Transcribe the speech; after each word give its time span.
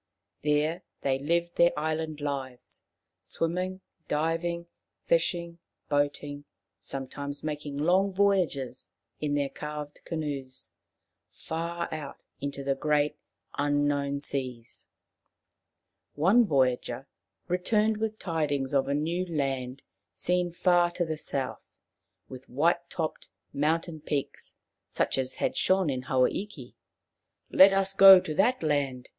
There 0.41 0.81
they 1.01 1.19
lived 1.19 1.57
their 1.57 1.77
island 1.77 2.21
lives, 2.21 2.81
swimming, 3.21 3.81
diving, 4.07 4.65
fishing, 5.05 5.59
boating; 5.89 6.45
sometimes 6.79 7.43
making 7.43 7.77
long 7.77 8.11
voyages 8.11 8.89
in 9.19 9.35
their 9.35 9.49
carved 9.51 10.03
canoes 10.03 10.71
far 11.29 11.87
out 11.93 12.23
into 12.39 12.63
the 12.63 12.73
great 12.73 13.15
unknown 13.59 14.19
seas. 14.21 14.87
One 16.15 16.47
voyager 16.47 17.07
returned 17.47 17.97
with 17.97 18.17
tidings 18.17 18.73
of 18.73 18.87
a 18.87 18.95
new 18.95 19.23
land 19.27 19.83
seen 20.13 20.51
far 20.51 20.89
to 20.93 21.05
the 21.05 21.15
south, 21.15 21.67
with 22.27 22.49
white 22.49 22.89
topped 22.89 23.29
mountain 23.53 23.99
peaks 24.01 24.55
such 24.89 25.19
as 25.19 25.35
had 25.35 25.55
shone 25.55 25.91
in 25.91 26.01
Hawa 26.01 26.31
iki." 26.31 26.73
Let 27.51 27.71
us 27.71 27.93
go 27.93 28.19
to 28.19 28.33
that 28.33 28.63
land. 28.63 29.07